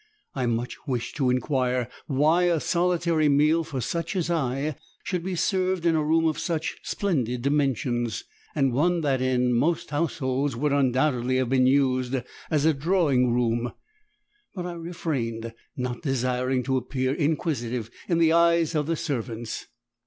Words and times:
I 0.33 0.47
much 0.47 0.87
wished 0.87 1.15
to 1.17 1.29
inquire 1.29 1.87
why 2.07 2.45
a 2.45 2.59
solitary 2.59 3.29
meal 3.29 3.63
for 3.63 3.81
such 3.81 4.15
as 4.15 4.31
I 4.31 4.75
should 5.03 5.21
be 5.21 5.35
served 5.35 5.85
in 5.85 5.93
a 5.95 6.03
room 6.03 6.25
of 6.25 6.39
such 6.39 6.79
splendid 6.81 7.43
dimensions, 7.43 8.23
and 8.55 8.73
one 8.73 9.01
that 9.01 9.21
in 9.21 9.53
most 9.53 9.91
households 9.91 10.55
would 10.55 10.71
undoubtedly 10.73 11.37
have 11.37 11.49
been 11.49 11.67
used 11.67 12.15
as 12.49 12.65
a 12.65 12.73
drawing 12.73 13.31
room, 13.31 13.73
but 14.55 14.65
I 14.65 14.73
refrained, 14.73 15.53
not 15.77 16.01
desiring 16.01 16.63
to 16.63 16.77
appear 16.77 17.13
inquisitive 17.13 17.91
in 18.09 18.17
the 18.17 18.33
eyes 18.33 18.73
of 18.73 18.87
the 18.87 18.95
servants. 18.95 19.67